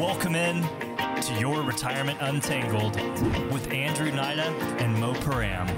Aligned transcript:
Welcome 0.00 0.34
in 0.34 0.62
to 1.20 1.36
your 1.38 1.62
Retirement 1.62 2.16
Untangled 2.22 2.96
with 3.52 3.70
Andrew 3.70 4.10
Nida 4.10 4.46
and 4.80 4.98
Mo 4.98 5.12
Param. 5.12 5.68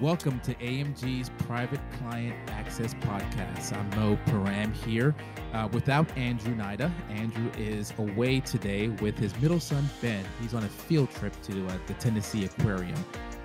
Welcome 0.00 0.40
to 0.40 0.52
AMG's 0.56 1.30
Private 1.46 1.78
Client 1.92 2.34
Access 2.50 2.94
Podcast. 2.94 3.72
I'm 3.72 3.88
Mo 3.90 4.18
Param 4.26 4.74
here 4.74 5.14
uh, 5.52 5.68
without 5.70 6.10
Andrew 6.18 6.56
Nida. 6.56 6.90
Andrew 7.08 7.52
is 7.56 7.94
away 7.98 8.40
today 8.40 8.88
with 8.88 9.16
his 9.16 9.32
middle 9.40 9.60
son, 9.60 9.88
Ben. 10.00 10.24
He's 10.40 10.52
on 10.52 10.64
a 10.64 10.68
field 10.68 11.12
trip 11.12 11.40
to 11.42 11.64
uh, 11.68 11.78
the 11.86 11.94
Tennessee 11.94 12.46
Aquarium. 12.46 12.98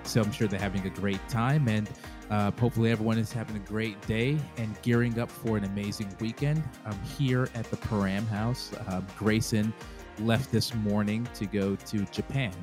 So 0.07 0.21
I'm 0.21 0.31
sure 0.31 0.47
they're 0.47 0.59
having 0.59 0.85
a 0.85 0.89
great 0.89 1.19
time. 1.27 1.67
And 1.67 1.89
uh, 2.29 2.51
hopefully, 2.51 2.91
everyone 2.91 3.17
is 3.17 3.31
having 3.31 3.55
a 3.55 3.59
great 3.59 3.99
day 4.07 4.37
and 4.57 4.81
gearing 4.81 5.19
up 5.19 5.31
for 5.31 5.57
an 5.57 5.63
amazing 5.63 6.13
weekend. 6.19 6.63
I'm 6.85 6.99
here 7.03 7.49
at 7.55 7.69
the 7.69 7.77
Param 7.77 8.27
House. 8.27 8.73
Uh, 8.87 9.01
Grayson 9.17 9.73
left 10.19 10.51
this 10.51 10.73
morning 10.73 11.27
to 11.35 11.45
go 11.45 11.75
to 11.75 12.05
Japan. 12.05 12.53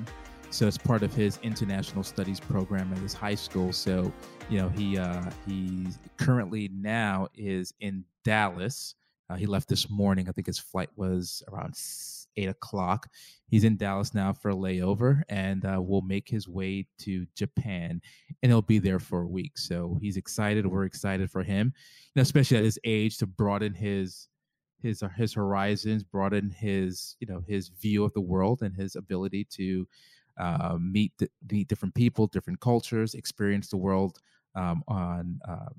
So 0.50 0.68
it's 0.68 0.78
part 0.78 1.02
of 1.02 1.12
his 1.12 1.38
international 1.42 2.04
studies 2.04 2.38
program 2.38 2.92
at 2.92 2.98
his 2.98 3.12
high 3.12 3.34
school. 3.34 3.72
So, 3.72 4.12
you 4.48 4.58
know, 4.58 4.68
he 4.68 4.96
uh, 4.96 5.30
he 5.46 5.88
currently 6.16 6.70
now 6.72 7.28
is 7.34 7.74
in 7.80 8.04
Dallas. 8.24 8.94
Uh, 9.28 9.34
he 9.34 9.46
left 9.46 9.68
this 9.68 9.90
morning. 9.90 10.28
I 10.28 10.32
think 10.32 10.46
his 10.46 10.58
flight 10.58 10.90
was 10.96 11.42
around 11.50 11.74
eight 12.36 12.48
o'clock. 12.48 13.08
He's 13.46 13.64
in 13.64 13.76
Dallas 13.76 14.14
now 14.14 14.32
for 14.32 14.50
a 14.50 14.54
layover 14.54 15.22
and 15.28 15.64
uh, 15.64 15.80
will 15.80 16.02
make 16.02 16.28
his 16.28 16.48
way 16.48 16.86
to 17.00 17.26
Japan 17.36 18.00
and 18.42 18.50
he'll 18.50 18.62
be 18.62 18.78
there 18.78 18.98
for 18.98 19.22
a 19.22 19.28
week. 19.28 19.58
So 19.58 19.98
he's 20.00 20.16
excited. 20.16 20.66
We're 20.66 20.84
excited 20.84 21.30
for 21.30 21.42
him, 21.42 21.72
you 21.76 22.12
know, 22.16 22.22
especially 22.22 22.58
at 22.58 22.64
his 22.64 22.78
age 22.84 23.18
to 23.18 23.26
broaden 23.26 23.74
his 23.74 24.28
his 24.84 25.02
uh, 25.02 25.08
his 25.16 25.32
horizons, 25.34 26.04
broaden 26.04 26.50
his 26.50 27.16
you 27.18 27.26
know 27.26 27.42
his 27.48 27.68
view 27.68 28.04
of 28.04 28.12
the 28.12 28.20
world 28.20 28.62
and 28.62 28.76
his 28.76 28.96
ability 28.96 29.46
to 29.50 29.86
uh, 30.38 30.76
meet 30.80 31.12
meet 31.50 31.68
different 31.68 31.94
people, 31.94 32.26
different 32.26 32.60
cultures, 32.60 33.14
experience 33.14 33.68
the 33.68 33.76
world 33.76 34.18
um, 34.54 34.82
on 34.86 35.40
uh, 35.48 35.70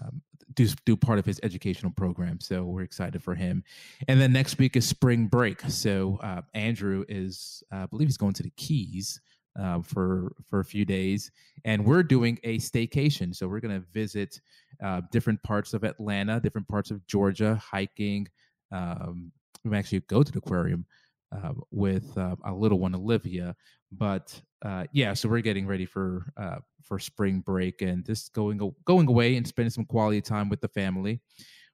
um, 0.00 0.22
do 0.54 0.66
do 0.84 0.96
part 0.96 1.18
of 1.18 1.26
his 1.26 1.40
educational 1.42 1.92
program. 1.92 2.40
So 2.40 2.64
we're 2.64 2.82
excited 2.82 3.22
for 3.22 3.34
him. 3.34 3.62
And 4.08 4.20
then 4.20 4.32
next 4.32 4.58
week 4.58 4.76
is 4.76 4.86
spring 4.86 5.26
break. 5.26 5.60
So 5.68 6.18
uh, 6.22 6.42
Andrew 6.54 7.04
is, 7.08 7.62
uh, 7.72 7.78
I 7.78 7.86
believe, 7.86 8.08
he's 8.08 8.16
going 8.16 8.34
to 8.34 8.42
the 8.42 8.52
Keys. 8.56 9.20
Uh, 9.58 9.82
for 9.82 10.36
for 10.48 10.60
a 10.60 10.64
few 10.64 10.84
days, 10.84 11.32
and 11.64 11.84
we're 11.84 12.04
doing 12.04 12.38
a 12.44 12.58
staycation. 12.58 13.34
So 13.34 13.48
we're 13.48 13.58
going 13.58 13.80
to 13.80 13.84
visit 13.92 14.40
uh, 14.80 15.00
different 15.10 15.42
parts 15.42 15.74
of 15.74 15.82
Atlanta, 15.82 16.38
different 16.38 16.68
parts 16.68 16.92
of 16.92 17.04
Georgia, 17.08 17.56
hiking. 17.56 18.28
Um, 18.70 19.32
we 19.64 19.76
actually 19.76 20.00
go 20.00 20.22
to 20.22 20.30
the 20.30 20.38
aquarium 20.38 20.86
uh, 21.32 21.52
with 21.70 22.16
uh, 22.16 22.36
a 22.44 22.52
little 22.52 22.78
one, 22.78 22.94
Olivia. 22.94 23.54
But 23.92 24.40
uh, 24.64 24.84
yeah, 24.92 25.14
so 25.14 25.28
we're 25.28 25.40
getting 25.40 25.66
ready 25.66 25.86
for 25.86 26.32
uh, 26.36 26.56
for 26.82 26.98
spring 26.98 27.40
break 27.40 27.82
and 27.82 28.04
just 28.04 28.32
going 28.32 28.60
going 28.84 29.08
away 29.08 29.36
and 29.36 29.46
spending 29.46 29.70
some 29.70 29.84
quality 29.84 30.20
time 30.20 30.48
with 30.48 30.60
the 30.60 30.68
family. 30.68 31.20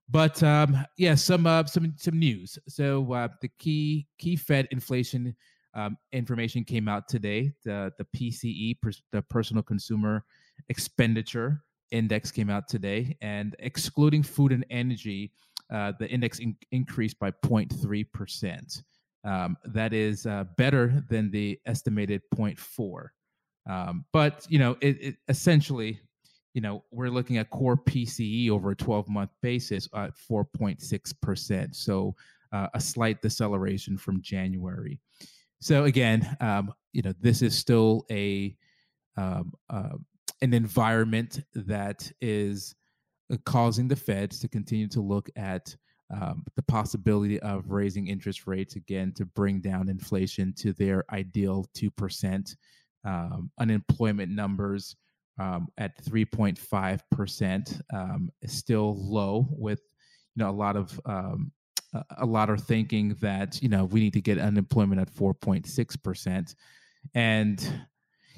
But 0.09 0.43
um, 0.43 0.77
yeah, 0.99 1.15
some 1.15 1.47
uh, 1.47 1.65
some 1.65 1.95
some 1.97 2.19
news. 2.19 2.59
So 2.69 3.13
uh, 3.13 3.29
the 3.41 3.51
key 3.59 4.07
key 4.19 4.37
Fed 4.37 4.69
inflation 4.71 5.35
um, 5.75 5.97
information 6.13 6.65
came 6.65 6.89
out 6.89 7.09
today. 7.09 7.53
The 7.65 7.93
the 7.99 8.07
PCE, 8.17 8.77
the 9.13 9.23
Personal 9.23 9.63
Consumer 9.63 10.25
Expenditure 10.69 11.63
Index, 11.91 12.31
came 12.31 12.51
out 12.51 12.69
today, 12.69 13.17
and 13.23 13.57
excluding 13.61 14.23
food 14.23 14.53
and 14.53 14.65
energy, 14.71 15.33
the 15.71 16.07
index 16.11 16.39
in- 16.39 16.57
increased 16.71 17.19
by 17.19 17.31
0.3 17.31 18.05
percent. 18.13 18.83
Um, 19.25 19.57
that 19.65 19.93
is 19.93 20.27
uh, 20.27 20.45
better 20.57 21.03
than 21.09 21.31
the 21.31 21.59
estimated 21.67 22.23
0.4. 22.35 23.09
Um, 23.69 24.05
but 24.13 24.47
you 24.51 24.59
know, 24.59 24.77
it, 24.81 25.01
it, 25.01 25.17
essentially, 25.29 26.01
you 26.53 26.61
know, 26.61 26.85
we're 26.91 27.09
looking 27.09 27.39
at 27.39 27.51
core 27.51 27.77
PCE 27.77 28.51
over 28.51 28.73
a 28.73 28.77
12-month 28.77 29.31
basis 29.43 29.89
at 29.95 30.13
4.6 30.31 31.15
percent. 31.23 31.75
So 31.75 32.15
uh, 32.53 32.69
a 32.75 32.81
slight 32.81 33.23
deceleration 33.23 33.97
from 33.97 34.21
January. 34.21 35.01
So 35.61 35.85
again, 35.85 36.37
um, 36.41 36.73
you 36.93 37.03
know, 37.03 37.15
this 37.21 37.41
is 37.41 37.57
still 37.57 38.05
a 38.11 38.55
uh, 39.17 39.43
an 40.43 40.53
environment 40.53 41.41
that 41.55 42.11
is 42.21 42.75
uh, 43.33 43.37
causing 43.45 43.89
the 43.89 43.97
Feds 43.97 44.39
to 44.41 44.49
continue 44.49 44.89
to 44.89 45.01
look 45.01 45.31
at 45.37 45.75
um, 46.11 46.45
the 46.57 46.63
possibility 46.63 47.41
of 47.41 47.71
raising 47.71 48.09
interest 48.09 48.47
rates 48.47 48.77
again 48.77 49.13
to 49.17 49.25
bring 49.25 49.61
down 49.61 49.89
inflation 49.89 50.53
to 50.59 50.73
their 50.73 51.05
ideal 51.11 51.67
2%. 51.75 52.57
Um, 53.07 53.51
unemployment 53.59 54.33
numbers 54.33 54.97
um, 55.39 55.69
at 55.79 56.03
3.5% 56.05 57.81
um, 57.93 58.31
still 58.47 58.97
low 58.97 59.47
with 59.51 59.81
you 60.35 60.43
know 60.43 60.51
a 60.51 60.53
lot 60.53 60.77
of 60.77 60.99
um, 61.07 61.53
a 62.19 62.27
lot 62.27 62.51
are 62.51 62.57
thinking 62.57 63.15
that 63.21 63.63
you 63.63 63.69
know 63.69 63.85
we 63.85 64.01
need 64.01 64.13
to 64.13 64.21
get 64.21 64.39
unemployment 64.39 65.01
at 65.01 65.13
4.6% 65.13 66.55
and 67.15 67.87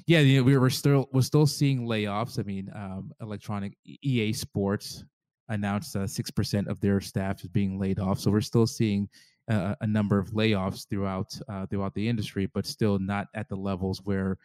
yeah 0.05 0.19
you 0.19 0.37
know, 0.37 0.43
we 0.43 0.57
were 0.57 0.69
still 0.69 1.07
we're 1.11 1.21
still 1.21 1.47
seeing 1.47 1.87
layoffs 1.87 2.39
i 2.39 2.43
mean 2.43 2.69
um, 2.75 3.11
electronic 3.21 3.77
ea 3.85 4.33
sports 4.33 5.03
announced 5.49 5.95
uh, 5.95 5.99
6% 5.99 6.67
of 6.67 6.79
their 6.79 7.01
staff 7.01 7.41
is 7.41 7.47
being 7.47 7.79
laid 7.79 7.99
off. 7.99 8.19
So 8.19 8.31
we're 8.31 8.41
still 8.41 8.67
seeing 8.67 9.09
uh, 9.49 9.75
a 9.81 9.87
number 9.87 10.19
of 10.19 10.31
layoffs 10.31 10.87
throughout 10.89 11.39
uh, 11.49 11.65
throughout 11.67 11.93
the 11.93 12.07
industry, 12.07 12.49
but 12.53 12.65
still 12.65 12.99
not 12.99 13.27
at 13.33 13.47
the 13.49 13.55
levels 13.55 14.01
where 14.03 14.37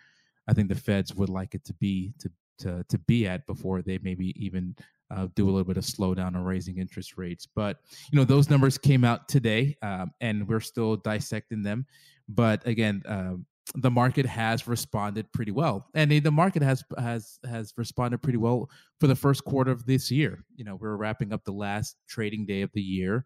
I 0.49 0.53
think 0.53 0.69
the 0.69 0.75
feds 0.75 1.15
would 1.15 1.29
like 1.29 1.55
it 1.55 1.65
to 1.65 1.75
be 1.75 2.15
to 2.21 2.31
to, 2.59 2.85
to 2.89 2.99
be 2.99 3.27
at 3.27 3.47
before 3.47 3.83
they 3.83 3.99
maybe 4.03 4.33
even 4.43 4.77
uh, 5.11 5.27
do 5.35 5.45
a 5.45 5.51
little 5.51 5.65
bit 5.65 5.77
of 5.77 5.85
slowdown 5.85 6.37
on 6.37 6.45
raising 6.45 6.79
interest 6.79 7.19
rates. 7.19 7.47
But 7.47 7.79
you 8.11 8.19
know 8.19 8.25
those 8.25 8.49
numbers 8.49 8.79
came 8.79 9.05
out 9.05 9.29
today, 9.29 9.77
um, 9.83 10.13
and 10.21 10.47
we're 10.47 10.61
still 10.61 10.97
dissecting 10.97 11.63
them. 11.63 11.87
But 12.29 12.67
again, 12.67 13.03
um, 13.07 13.47
the 13.75 13.91
market 13.91 14.27
has 14.27 14.67
responded 14.67 15.31
pretty 15.33 15.53
well, 15.53 15.87
and 15.95 16.11
the 16.11 16.31
market 16.31 16.63
has 16.63 16.85
has 16.99 17.39
has 17.49 17.73
responded 17.77 18.23
pretty 18.23 18.39
well 18.39 18.69
for 19.01 19.07
the 19.07 19.17
first 19.17 19.45
quarter 19.45 19.71
of 19.71 19.87
this 19.87 20.11
year. 20.11 20.45
You 20.57 20.65
know, 20.65 20.77
we're 20.77 20.97
wrapping 20.97 21.33
up 21.33 21.45
the 21.45 21.53
last 21.53 21.97
trading 22.09 22.47
day 22.47 22.63
of 22.63 22.71
the 22.75 22.83
year, 22.83 23.25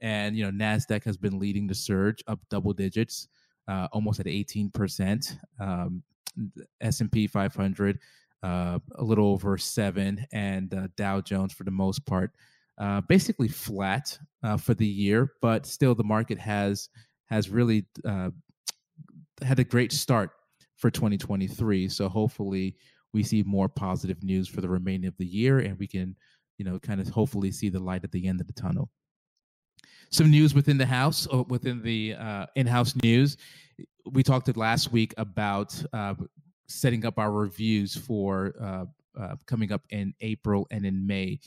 and 0.00 0.36
you 0.36 0.44
know, 0.44 0.50
Nasdaq 0.50 1.04
has 1.04 1.16
been 1.16 1.38
leading 1.38 1.66
the 1.66 1.74
surge 1.74 2.22
up 2.26 2.40
double 2.50 2.72
digits, 2.72 3.28
uh, 3.68 3.88
almost 3.92 4.20
at 4.20 4.26
eighteen 4.26 4.70
percent. 4.70 5.38
Um, 5.60 6.02
S 6.82 7.00
and 7.00 7.10
P 7.10 7.26
500 7.26 7.98
uh, 8.42 8.78
a 8.96 9.02
little 9.02 9.28
over 9.28 9.56
seven, 9.56 10.26
and 10.32 10.74
uh, 10.74 10.88
Dow 10.94 11.22
Jones 11.22 11.54
for 11.54 11.64
the 11.64 11.70
most 11.70 12.04
part 12.04 12.30
uh, 12.78 13.00
basically 13.02 13.48
flat 13.48 14.18
uh, 14.42 14.56
for 14.56 14.74
the 14.74 14.86
year, 14.86 15.32
but 15.40 15.66
still 15.66 15.94
the 15.94 16.04
market 16.04 16.38
has 16.38 16.88
has 17.26 17.48
really 17.48 17.84
uh, 18.04 18.30
had 19.42 19.58
a 19.58 19.64
great 19.64 19.92
start 19.92 20.30
for 20.76 20.90
2023. 20.90 21.88
So 21.88 22.08
hopefully 22.08 22.76
we 23.12 23.22
see 23.22 23.42
more 23.42 23.68
positive 23.68 24.22
news 24.22 24.48
for 24.48 24.60
the 24.60 24.68
remainder 24.68 25.08
of 25.08 25.16
the 25.18 25.26
year 25.26 25.60
and 25.60 25.78
we 25.78 25.86
can, 25.86 26.16
you 26.58 26.64
know, 26.64 26.78
kind 26.78 27.00
of 27.00 27.08
hopefully 27.08 27.50
see 27.50 27.68
the 27.68 27.78
light 27.78 28.04
at 28.04 28.12
the 28.12 28.26
end 28.26 28.40
of 28.40 28.46
the 28.46 28.52
tunnel. 28.52 28.90
Some 30.10 30.30
news 30.30 30.54
within 30.54 30.78
the 30.78 30.86
house, 30.86 31.26
or 31.26 31.40
uh, 31.40 31.44
within 31.48 31.82
the 31.82 32.14
uh, 32.14 32.46
in-house 32.54 32.94
news. 33.02 33.36
We 34.12 34.22
talked 34.22 34.54
last 34.56 34.92
week 34.92 35.12
about 35.16 35.82
uh, 35.92 36.14
setting 36.68 37.04
up 37.04 37.18
our 37.18 37.32
reviews 37.32 37.96
for 37.96 38.54
uh, 38.60 38.84
uh, 39.20 39.34
coming 39.46 39.72
up 39.72 39.82
in 39.90 40.14
April 40.20 40.66
and 40.70 40.86
in 40.86 41.06
May 41.06 41.40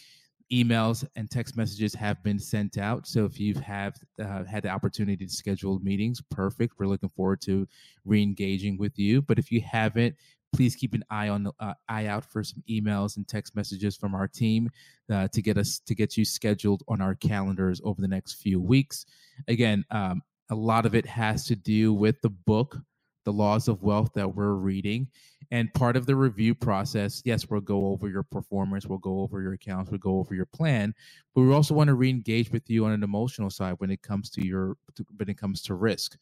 emails 0.51 1.05
and 1.15 1.29
text 1.29 1.55
messages 1.55 1.93
have 1.93 2.21
been 2.23 2.39
sent 2.39 2.77
out. 2.77 3.07
So 3.07 3.25
if 3.25 3.39
you 3.39 3.53
have 3.55 3.95
uh, 4.21 4.43
had 4.45 4.63
the 4.63 4.69
opportunity 4.69 5.25
to 5.25 5.31
schedule 5.31 5.79
meetings, 5.79 6.21
perfect. 6.31 6.75
We're 6.79 6.87
looking 6.87 7.09
forward 7.09 7.41
to 7.41 7.67
re-engaging 8.05 8.77
with 8.77 8.97
you. 8.97 9.21
But 9.21 9.39
if 9.39 9.51
you 9.51 9.61
haven't, 9.61 10.15
please 10.53 10.75
keep 10.75 10.93
an 10.93 11.03
eye 11.09 11.29
on 11.29 11.43
the 11.43 11.51
uh, 11.59 11.73
eye 11.87 12.07
out 12.07 12.25
for 12.25 12.43
some 12.43 12.63
emails 12.69 13.17
and 13.17 13.27
text 13.27 13.55
messages 13.55 13.95
from 13.95 14.15
our 14.15 14.27
team 14.27 14.69
uh, 15.11 15.27
to 15.27 15.41
get 15.41 15.57
us 15.57 15.79
to 15.85 15.93
get 15.93 16.17
you 16.17 16.25
scheduled 16.25 16.83
on 16.87 17.01
our 17.01 17.15
calendars 17.15 17.79
over 17.83 18.01
the 18.01 18.07
next 18.07 18.41
few 18.41 18.59
weeks. 18.59 19.05
Again, 19.47 19.85
um, 19.91 20.21
a 20.49 20.55
lot 20.55 20.87
of 20.87 20.95
it 20.95 21.05
has 21.05 21.45
to 21.45 21.55
do 21.55 21.93
with 21.93 22.19
the 22.21 22.29
book 22.29 22.77
the 23.25 23.33
laws 23.33 23.67
of 23.67 23.83
wealth 23.83 24.09
that 24.15 24.35
we're 24.35 24.53
reading. 24.53 25.07
And 25.51 25.73
part 25.73 25.97
of 25.97 26.05
the 26.05 26.15
review 26.15 26.53
process, 26.53 27.23
yes, 27.25 27.49
we'll 27.49 27.61
go 27.61 27.87
over 27.87 28.07
your 28.07 28.23
performance, 28.23 28.85
we'll 28.85 28.99
go 28.99 29.21
over 29.21 29.41
your 29.41 29.53
accounts, 29.53 29.89
we'll 29.89 29.97
go 29.97 30.19
over 30.19 30.35
your 30.35 30.45
plan, 30.45 30.93
but 31.33 31.41
we 31.41 31.51
also 31.51 31.73
want 31.73 31.87
to 31.87 31.95
re-engage 31.95 32.51
with 32.51 32.69
you 32.69 32.85
on 32.85 32.91
an 32.91 33.03
emotional 33.03 33.49
side 33.49 33.75
when 33.79 33.89
it 33.89 34.01
comes 34.03 34.29
to 34.31 34.45
your 34.45 34.77
when 35.17 35.29
it 35.29 35.37
comes 35.39 35.61
to 35.63 35.73
risk. 35.73 36.17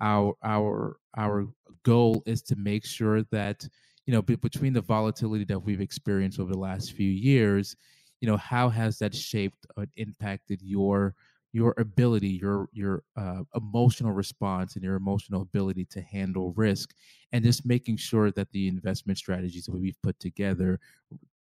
Our 0.00 0.34
our 0.44 0.96
our 1.16 1.48
goal 1.82 2.22
is 2.26 2.42
to 2.42 2.56
make 2.56 2.86
sure 2.86 3.24
that 3.32 3.66
you 4.06 4.12
know 4.12 4.22
between 4.22 4.72
the 4.72 4.80
volatility 4.80 5.44
that 5.44 5.58
we've 5.58 5.80
experienced 5.80 6.38
over 6.38 6.52
the 6.52 6.58
last 6.58 6.92
few 6.92 7.10
years, 7.10 7.74
you 8.20 8.28
know 8.28 8.36
how 8.36 8.68
has 8.68 8.98
that 8.98 9.14
shaped 9.14 9.66
or 9.76 9.86
impacted 9.96 10.62
your 10.62 11.14
your 11.58 11.74
ability, 11.78 12.32
your 12.44 12.68
your 12.72 13.02
uh, 13.22 13.42
emotional 13.54 14.12
response, 14.12 14.76
and 14.76 14.84
your 14.84 14.96
emotional 14.96 15.42
ability 15.42 15.84
to 15.94 16.00
handle 16.00 16.52
risk, 16.56 16.94
and 17.32 17.44
just 17.44 17.66
making 17.74 17.96
sure 17.98 18.30
that 18.30 18.50
the 18.52 18.68
investment 18.68 19.18
strategies 19.18 19.64
that 19.66 19.78
we've 19.84 20.02
put 20.02 20.16
together 20.20 20.78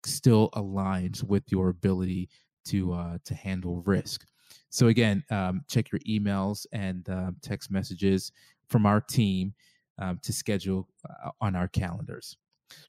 still 0.05 0.49
aligns 0.63 1.23
with 1.23 1.43
your 1.51 1.69
ability 1.69 2.29
to 2.65 2.79
uh, 2.93 3.17
to 3.23 3.33
handle 3.35 3.75
risk. 3.85 4.25
So 4.69 4.87
again, 4.87 5.23
um, 5.29 5.61
check 5.69 5.91
your 5.91 6.01
emails 6.15 6.65
and 6.71 7.07
uh, 7.09 7.31
text 7.41 7.71
messages 7.71 8.31
from 8.71 8.85
our 8.85 9.01
team 9.01 9.53
um, 9.99 10.19
to 10.23 10.33
schedule 10.33 10.87
uh, 11.09 11.31
on 11.39 11.55
our 11.55 11.67
calendars. 11.67 12.37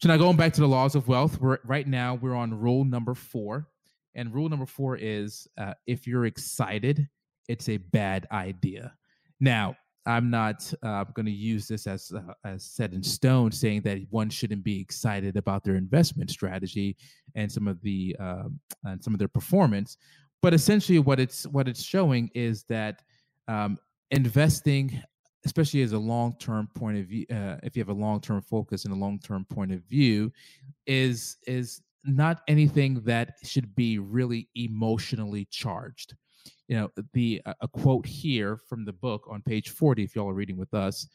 So 0.00 0.08
now 0.08 0.16
going 0.16 0.36
back 0.36 0.52
to 0.54 0.60
the 0.60 0.69
laws 0.69 0.94
of 0.94 1.06
wealth, 1.06 1.40
we're 1.40 1.58
right 1.64 1.86
now 1.86 2.14
we're 2.14 2.34
on 2.34 2.58
rule 2.58 2.84
number 2.84 3.14
four, 3.14 3.69
and 4.14 4.34
rule 4.34 4.48
number 4.48 4.66
four 4.66 4.96
is 4.96 5.46
uh, 5.56 5.75
if 5.86 6.06
you're 6.06 6.26
excited, 6.26 7.08
it's 7.49 7.69
a 7.69 7.79
bad 7.79 8.27
idea. 8.31 8.95
Now 9.41 9.77
I'm 10.06 10.31
not 10.31 10.73
uh, 10.83 11.05
going 11.05 11.27
to 11.27 11.33
use 11.33 11.69
this 11.69 11.87
as 11.87 12.12
uh, 12.17 12.33
as 12.45 12.65
set 12.65 12.95
in 12.95 13.03
stone, 13.03 13.53
saying 13.53 13.83
that 13.83 13.99
one 14.11 14.31
shouldn't 14.31 14.65
be 14.65 14.81
excited 14.81 15.37
about 15.37 15.65
their 15.65 15.77
investment 15.77 16.31
strategy 16.31 16.97
and 17.35 17.50
some 17.50 17.69
of 17.69 17.81
the 17.83 18.17
um, 18.19 18.59
and 18.85 19.03
some 19.03 19.12
of 19.12 19.19
their 19.19 19.29
performance. 19.29 19.99
But 20.41 20.55
essentially, 20.55 20.99
what 20.99 21.21
it's 21.21 21.47
what 21.49 21.69
it's 21.69 21.83
showing 21.83 22.31
is 22.35 22.65
that 22.65 23.03
um, 23.49 23.79
investing 24.11 25.03
especially 25.45 25.83
as 25.83 25.93
a 25.93 25.99
long-term 25.99 26.69
point 26.75 26.99
of 26.99 27.06
view 27.06 27.25
uh, 27.31 27.56
if 27.62 27.77
you 27.77 27.81
have 27.81 27.89
a 27.89 28.00
long-term 28.00 28.43
focus 28.43 28.85
and 28.85 28.93
a 28.93 28.97
long-term 28.97 29.45
point 29.49 29.73
of 29.73 29.81
view 29.85 30.33
is 30.87 31.37
is 31.47 31.81
not 32.05 32.41
anything 32.49 33.00
that 33.05 33.35
should 33.45 33.75
be 33.75 33.99
really 33.99 34.49
emotionally 34.56 35.47
charged 35.50 36.15
you 36.69 36.77
know 36.77 36.91
the 37.12 37.41
uh, 37.47 37.55
a 37.61 37.69
quote 37.69 38.06
here 38.06 38.56
from 38.56 38.85
the 38.85 38.93
book 38.93 39.27
on 39.31 39.43
page 39.43 39.71
40 39.71 40.03
if 40.03 40.15
y'all 40.15 40.29
are 40.29 40.35
reading 40.35 40.56
with 40.56 40.75
us 40.75 41.09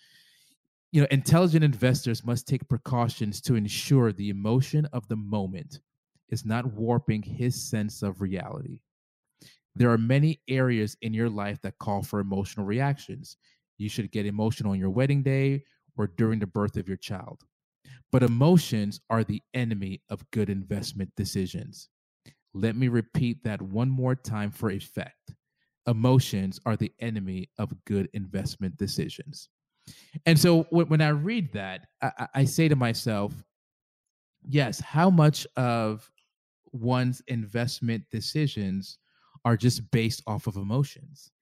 you 0.92 1.02
know 1.02 1.08
intelligent 1.12 1.64
investors 1.64 2.26
must 2.26 2.48
take 2.48 2.68
precautions 2.68 3.42
to 3.42 3.56
ensure 3.56 4.12
the 4.12 4.30
emotion 4.30 4.88
of 4.94 5.08
the 5.08 5.16
moment 5.16 5.80
is 6.30 6.46
not 6.46 6.66
warping 6.74 7.22
his 7.22 7.70
sense 7.70 8.02
of 8.02 8.22
reality 8.22 8.80
there 9.76 9.92
are 9.92 9.98
many 9.98 10.40
areas 10.48 10.96
in 11.02 11.14
your 11.14 11.30
life 11.30 11.60
that 11.62 11.78
call 11.80 12.04
for 12.04 12.20
emotional 12.20 12.66
reactions 12.66 13.38
you 13.78 13.90
should 13.90 14.12
get 14.12 14.26
emotional 14.26 14.72
on 14.72 14.80
your 14.80 14.90
wedding 14.90 15.24
day 15.24 15.64
or 15.98 16.08
during 16.08 16.40
the 16.40 16.48
birth 16.48 16.78
of 16.78 16.88
your 16.88 16.98
child. 16.98 17.42
But 18.12 18.24
emotions 18.24 19.02
are 19.10 19.24
the 19.24 19.42
enemy 19.54 20.02
of 20.10 20.30
good 20.32 20.50
investment 20.50 21.12
decisions. 21.16 21.90
Let 22.54 22.76
me 22.76 22.88
repeat 22.88 23.44
that 23.44 23.62
one 23.62 23.90
more 23.90 24.16
time 24.16 24.52
for 24.52 24.72
effect. 24.72 25.34
Emotions 25.88 26.60
are 26.66 26.76
the 26.76 26.92
enemy 27.00 27.50
of 27.58 27.74
good 27.86 28.10
investment 28.14 28.78
decisions. 28.78 29.50
And 30.26 30.40
so 30.40 30.64
when 30.70 31.02
I 31.02 31.10
read 31.10 31.52
that, 31.54 31.88
I, 32.34 32.46
say 32.46 32.70
to 32.70 32.76
myself, 32.76 33.34
yes, 34.48 34.80
how 34.80 35.10
much 35.10 35.46
of 35.58 36.10
one's 36.72 37.22
investment 37.28 38.04
decisions 38.12 38.98
are 39.44 39.58
just 39.58 39.92
based 39.92 40.24
off 40.26 40.48
of 40.48 40.56
emotions? 40.56 41.34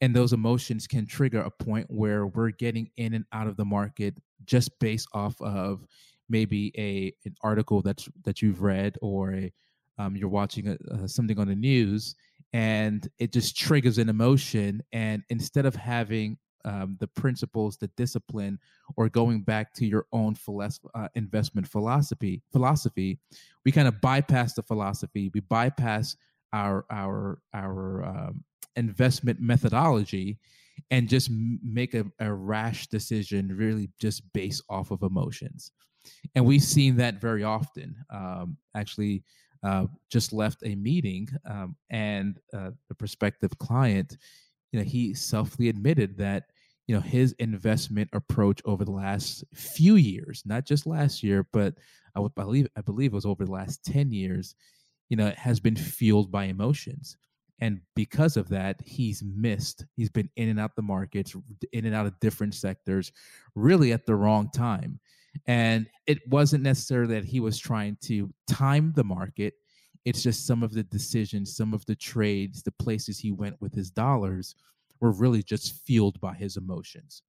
and 0.00 0.14
those 0.14 0.32
emotions 0.32 0.86
can 0.86 1.06
trigger 1.06 1.40
a 1.40 1.50
point 1.50 1.86
where 1.90 2.26
we're 2.26 2.50
getting 2.50 2.90
in 2.96 3.14
and 3.14 3.24
out 3.32 3.46
of 3.46 3.56
the 3.56 3.64
market 3.64 4.14
just 4.44 4.78
based 4.78 5.08
off 5.12 5.40
of 5.40 5.84
maybe 6.28 6.72
a 6.76 7.12
an 7.26 7.34
article 7.42 7.82
that's 7.82 8.08
that 8.24 8.42
you've 8.42 8.62
read 8.62 8.96
or 9.02 9.34
a 9.34 9.52
um, 9.98 10.16
you're 10.16 10.28
watching 10.28 10.68
a, 10.68 10.76
uh, 10.94 11.06
something 11.06 11.38
on 11.38 11.48
the 11.48 11.54
news 11.54 12.14
and 12.52 13.08
it 13.18 13.32
just 13.32 13.56
triggers 13.56 13.98
an 13.98 14.08
emotion 14.08 14.82
and 14.92 15.22
instead 15.28 15.66
of 15.66 15.74
having 15.74 16.38
um, 16.64 16.96
the 16.98 17.06
principles 17.06 17.76
the 17.76 17.88
discipline 17.96 18.58
or 18.96 19.08
going 19.08 19.42
back 19.42 19.72
to 19.74 19.86
your 19.86 20.06
own 20.12 20.34
uh, 20.94 21.08
investment 21.14 21.66
philosophy 21.66 22.42
philosophy 22.52 23.18
we 23.64 23.72
kind 23.72 23.86
of 23.88 24.00
bypass 24.00 24.54
the 24.54 24.62
philosophy 24.62 25.30
we 25.34 25.40
bypass 25.40 26.16
our 26.52 26.84
our 26.90 27.38
our 27.54 28.04
um, 28.04 28.44
investment 28.76 29.40
methodology 29.40 30.38
and 30.90 31.08
just 31.08 31.30
make 31.62 31.94
a, 31.94 32.04
a 32.20 32.32
rash 32.32 32.86
decision 32.86 33.48
really 33.56 33.90
just 34.00 34.22
based 34.32 34.62
off 34.70 34.90
of 34.90 35.02
emotions. 35.02 35.72
And 36.34 36.46
we've 36.46 36.62
seen 36.62 36.96
that 36.96 37.20
very 37.20 37.44
often. 37.44 37.96
Um, 38.10 38.56
actually 38.74 39.24
uh, 39.62 39.86
just 40.10 40.32
left 40.32 40.58
a 40.64 40.74
meeting 40.74 41.28
um, 41.48 41.76
and 41.90 42.38
uh, 42.54 42.70
the 42.88 42.94
prospective 42.94 43.56
client 43.58 44.16
you 44.72 44.78
know 44.78 44.84
he 44.84 45.12
selfly 45.12 45.68
admitted 45.68 46.16
that 46.16 46.44
you 46.86 46.94
know 46.94 47.00
his 47.00 47.32
investment 47.38 48.08
approach 48.12 48.60
over 48.64 48.84
the 48.84 48.90
last 48.90 49.44
few 49.54 49.96
years 49.96 50.42
not 50.46 50.64
just 50.64 50.86
last 50.86 51.22
year 51.22 51.46
but 51.52 51.74
i 52.14 52.20
would 52.20 52.34
believe 52.34 52.66
i 52.76 52.80
believe 52.80 53.12
it 53.12 53.14
was 53.14 53.26
over 53.26 53.44
the 53.44 53.52
last 53.52 53.84
10 53.84 54.12
years 54.12 54.54
you 55.08 55.16
know 55.16 55.32
has 55.36 55.60
been 55.60 55.76
fueled 55.76 56.30
by 56.30 56.44
emotions. 56.44 57.16
And 57.60 57.80
because 57.96 58.36
of 58.36 58.48
that 58.50 58.80
he's 58.84 59.22
missed 59.24 59.84
he's 59.96 60.10
been 60.10 60.30
in 60.36 60.48
and 60.48 60.60
out 60.60 60.76
the 60.76 60.82
markets 60.82 61.34
in 61.72 61.86
and 61.86 61.94
out 61.94 62.06
of 62.06 62.18
different 62.20 62.54
sectors 62.54 63.10
really 63.56 63.92
at 63.92 64.06
the 64.06 64.14
wrong 64.14 64.48
time 64.54 65.00
and 65.46 65.86
it 66.06 66.18
wasn't 66.28 66.62
necessarily 66.62 67.14
that 67.14 67.24
he 67.24 67.40
was 67.40 67.58
trying 67.58 67.96
to 68.00 68.32
time 68.46 68.92
the 68.94 69.04
market 69.04 69.54
it's 70.04 70.22
just 70.22 70.46
some 70.46 70.62
of 70.62 70.72
the 70.72 70.84
decisions 70.84 71.56
some 71.56 71.74
of 71.74 71.84
the 71.86 71.96
trades 71.96 72.62
the 72.62 72.72
places 72.72 73.18
he 73.18 73.30
went 73.30 73.60
with 73.60 73.74
his 73.74 73.90
dollars 73.90 74.54
were 75.00 75.12
really 75.12 75.42
just 75.42 75.84
fueled 75.84 76.20
by 76.20 76.34
his 76.34 76.56
emotions 76.56 77.22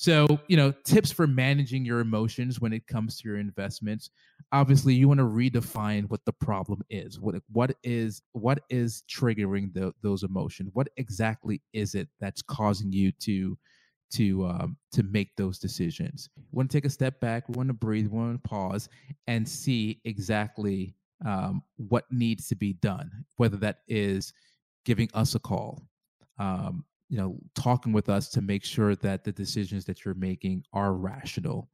so, 0.00 0.26
you 0.48 0.56
know, 0.56 0.72
tips 0.84 1.12
for 1.12 1.26
managing 1.26 1.84
your 1.84 2.00
emotions 2.00 2.58
when 2.58 2.72
it 2.72 2.86
comes 2.86 3.18
to 3.18 3.28
your 3.28 3.36
investments. 3.36 4.08
Obviously, 4.50 4.94
you 4.94 5.06
want 5.06 5.20
to 5.20 5.26
redefine 5.26 6.08
what 6.08 6.24
the 6.24 6.32
problem 6.32 6.80
is. 6.88 7.20
What 7.20 7.34
what 7.52 7.76
is 7.82 8.22
what 8.32 8.60
is 8.70 9.04
triggering 9.10 9.74
the, 9.74 9.92
those 10.02 10.22
emotions? 10.22 10.70
What 10.72 10.88
exactly 10.96 11.60
is 11.74 11.94
it 11.94 12.08
that's 12.18 12.40
causing 12.40 12.90
you 12.90 13.12
to 13.20 13.58
to 14.12 14.46
um, 14.46 14.76
to 14.92 15.02
make 15.02 15.36
those 15.36 15.58
decisions? 15.58 16.28
We 16.36 16.44
want 16.52 16.70
to 16.70 16.76
take 16.76 16.84
a 16.84 16.90
step 16.90 17.20
back. 17.20 17.48
We 17.48 17.56
want 17.56 17.68
to 17.68 17.74
breathe. 17.74 18.08
We 18.08 18.18
want 18.18 18.42
to 18.42 18.48
pause 18.48 18.88
and 19.26 19.48
see 19.48 20.00
exactly 20.04 20.94
um, 21.24 21.62
what 21.76 22.04
needs 22.10 22.48
to 22.48 22.56
be 22.56 22.74
done. 22.74 23.10
Whether 23.36 23.56
that 23.58 23.78
is 23.88 24.32
giving 24.84 25.08
us 25.14 25.34
a 25.34 25.38
call, 25.38 25.82
um, 26.38 26.84
you 27.08 27.18
know 27.18 27.38
talking 27.54 27.92
with 27.92 28.08
us 28.08 28.28
to 28.30 28.40
make 28.40 28.64
sure 28.64 28.94
that 28.96 29.24
the 29.24 29.32
decisions 29.32 29.84
that 29.84 30.04
you're 30.04 30.14
making 30.14 30.64
are 30.72 30.94
rational 30.94 31.68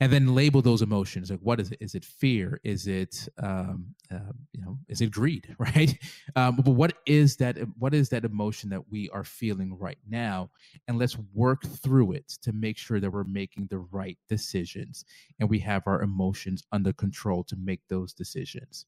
and 0.00 0.12
then 0.12 0.34
label 0.34 0.62
those 0.62 0.82
emotions 0.82 1.30
like 1.30 1.40
what 1.40 1.60
is 1.60 1.70
it? 1.70 1.78
Is 1.80 1.94
it 1.94 2.04
fear? 2.04 2.60
Is 2.64 2.86
it 2.86 3.28
um, 3.42 3.94
uh, 4.12 4.32
you 4.52 4.60
know 4.60 4.78
is 4.88 5.00
it 5.00 5.10
greed 5.10 5.54
right? 5.58 5.96
Um, 6.36 6.56
but 6.56 6.72
what 6.72 6.94
is 7.06 7.36
that 7.36 7.58
what 7.78 7.94
is 7.94 8.08
that 8.10 8.24
emotion 8.24 8.70
that 8.70 8.90
we 8.90 9.08
are 9.10 9.24
feeling 9.24 9.76
right 9.78 9.98
now? 10.08 10.50
And 10.86 10.98
let's 10.98 11.16
work 11.34 11.64
through 11.64 12.12
it 12.12 12.28
to 12.42 12.52
make 12.52 12.78
sure 12.78 13.00
that 13.00 13.10
we're 13.10 13.24
making 13.24 13.68
the 13.70 13.78
right 13.78 14.18
decisions 14.28 15.04
and 15.40 15.48
we 15.48 15.58
have 15.60 15.82
our 15.86 16.02
emotions 16.02 16.62
under 16.72 16.92
control 16.92 17.44
to 17.44 17.56
make 17.56 17.80
those 17.88 18.12
decisions. 18.12 18.86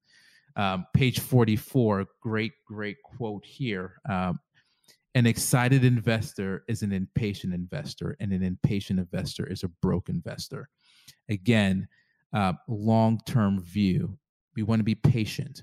Um, 0.56 0.86
page 0.94 1.20
44 1.20 2.06
great 2.20 2.52
great 2.66 2.96
quote 3.02 3.44
here. 3.44 4.00
Um, 4.08 4.40
an 5.16 5.26
excited 5.26 5.84
investor 5.84 6.64
is 6.68 6.82
an 6.82 6.92
impatient 6.92 7.52
investor, 7.52 8.16
and 8.20 8.32
an 8.32 8.44
impatient 8.44 9.00
investor 9.00 9.44
is 9.44 9.64
a 9.64 9.68
broke 9.68 10.08
investor. 10.08 10.68
Again, 11.28 11.88
uh, 12.32 12.54
long 12.68 13.20
term 13.26 13.62
view. 13.62 14.18
We 14.56 14.62
want 14.62 14.80
to 14.80 14.84
be 14.84 14.94
patient. 14.94 15.62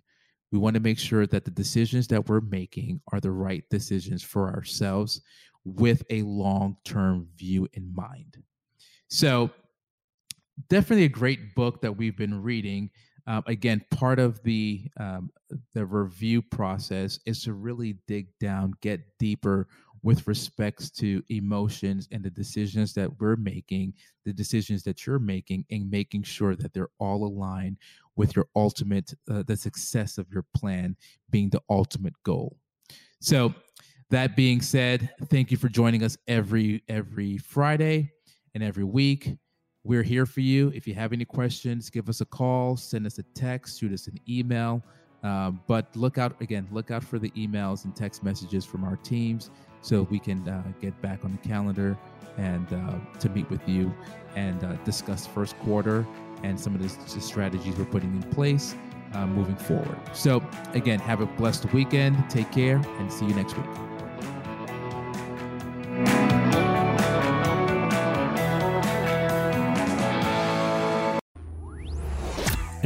We 0.52 0.60
want 0.60 0.76
to 0.76 0.80
make 0.80 0.98
sure 0.98 1.28
that 1.28 1.44
the 1.46 1.52
decisions 1.52 2.08
that 2.08 2.28
we're 2.28 2.42
making 2.42 3.02
are 3.12 3.20
the 3.20 3.32
right 3.32 3.64
decisions 3.70 4.24
for 4.24 4.54
ourselves 4.54 5.22
with 5.66 6.04
a 6.10 6.22
long 6.22 6.78
term 6.86 7.28
view 7.36 7.68
in 7.74 7.94
mind. 7.94 8.38
So, 9.10 9.52
definitely 10.70 11.06
a 11.06 11.10
great 11.10 11.56
book 11.56 11.82
that 11.82 11.96
we've 11.96 12.18
been 12.18 12.42
reading. 12.42 12.90
Um, 13.28 13.44
again, 13.46 13.84
part 13.92 14.20
of 14.20 14.42
the 14.44 14.90
um, 14.98 15.30
the 15.74 15.86
review 15.86 16.42
process 16.42 17.20
is 17.26 17.44
to 17.44 17.54
really 17.54 17.98
dig 18.08 18.28
down, 18.40 18.74
get 18.82 19.02
deeper 19.20 19.68
with 20.04 20.28
respects 20.28 20.90
to 20.90 21.24
emotions 21.30 22.08
and 22.12 22.24
the 22.24 22.30
decisions 22.30 22.94
that 22.94 23.10
we're 23.20 23.36
making, 23.36 23.94
the 24.26 24.34
decisions 24.34 24.84
that 24.84 25.06
you're 25.06 25.20
making, 25.20 25.66
and 25.72 25.90
making 25.90 26.24
sure 26.24 26.56
that 26.56 26.74
they're 26.74 26.90
all 27.00 27.26
aligned 27.26 27.78
with 28.16 28.36
your 28.36 28.48
ultimate, 28.56 29.14
uh, 29.30 29.44
the 29.46 29.56
success 29.56 30.18
of 30.18 30.28
your 30.32 30.46
plan 30.56 30.96
being 31.30 31.50
the 31.50 31.62
ultimate 31.70 32.16
goal. 32.24 32.58
So, 33.20 33.54
that 34.10 34.38
being 34.38 34.62
said, 34.62 35.10
thank 35.26 35.52
you 35.52 35.58
for 35.58 35.68
joining 35.68 36.02
us 36.02 36.18
every 36.30 36.82
every 36.88 37.38
Friday 37.38 38.12
and 38.56 38.64
every 38.64 38.86
week. 38.86 39.36
We're 39.84 40.04
here 40.04 40.26
for 40.26 40.42
you. 40.42 40.72
If 40.74 40.88
you 40.88 40.94
have 40.94 41.14
any 41.14 41.26
questions, 41.26 41.90
give 41.90 42.08
us 42.08 42.22
a 42.22 42.26
call, 42.26 42.78
send 42.78 43.06
us 43.06 43.18
a 43.20 43.24
text, 43.36 43.80
shoot 43.80 43.92
us 43.92 44.08
an 44.08 44.18
email. 44.28 44.82
Um, 45.24 45.62
but 45.68 45.94
look 45.96 46.18
out 46.18 46.40
again, 46.42 46.68
look 46.72 46.92
out 46.92 47.04
for 47.04 47.20
the 47.20 47.32
emails 47.32 47.86
and 47.86 47.96
text 47.96 48.24
messages 48.24 48.64
from 48.64 48.84
our 48.84 48.98
teams 48.98 49.50
so 49.82 50.08
we 50.10 50.20
can 50.20 50.48
uh, 50.48 50.64
get 50.82 51.00
back 51.02 51.24
on 51.24 51.32
the 51.32 51.48
calendar 51.48 51.98
and 52.38 52.72
uh, 52.74 53.20
to 53.20 53.30
meet 53.30 53.50
with 53.50 53.68
you 53.68 53.94
and 54.36 54.64
uh, 54.64 54.74
discuss 54.84 55.26
first 55.26 55.58
quarter 55.60 56.06
and 56.44 56.60
some 56.60 56.76
of 56.76 56.82
the 56.82 57.22
strategies 57.22 57.76
we're 57.76 57.86
putting 57.86 58.14
in 58.16 58.24
place 58.32 58.76
uh, 59.14 59.26
moving 59.26 59.56
forward. 59.56 59.98
So, 60.14 60.44
again, 60.74 61.00
have 61.00 61.22
a 61.22 61.26
blessed 61.26 61.72
weekend. 61.74 62.30
Take 62.30 62.52
care 62.52 62.78
and 63.00 63.12
see 63.12 63.26
you 63.26 63.34
next 63.34 63.58
week. 63.58 63.66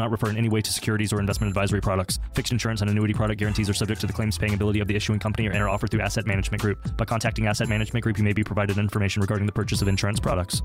not 0.00 0.10
refer 0.10 0.30
in 0.30 0.36
any 0.36 0.48
way 0.48 0.60
to 0.60 0.72
securities 0.72 1.12
or 1.12 1.20
investment 1.20 1.48
advisory 1.48 1.80
products. 1.80 2.18
Fixed 2.34 2.52
insurance 2.52 2.80
and 2.80 2.90
annuity 2.90 3.14
product 3.14 3.38
guarantees 3.38 3.68
are 3.70 3.74
subject 3.74 4.00
to 4.00 4.06
the 4.06 4.12
claims 4.12 4.38
paying 4.38 4.54
ability 4.54 4.80
of 4.80 4.88
the 4.88 4.96
issuing 4.96 5.18
company 5.18 5.48
or 5.48 5.52
are 5.54 5.68
offered 5.68 5.90
through 5.90 6.00
Asset 6.00 6.26
Management 6.26 6.62
Group. 6.62 6.96
By 6.96 7.04
contacting 7.04 7.46
Asset 7.46 7.68
Management 7.68 8.02
Group, 8.02 8.18
you 8.18 8.24
may 8.24 8.32
be 8.32 8.42
provided 8.42 8.78
information 8.78 9.20
regarding 9.20 9.46
the 9.46 9.52
purchase 9.52 9.82
of 9.82 9.88
insurance 9.88 10.18
products. 10.18 10.62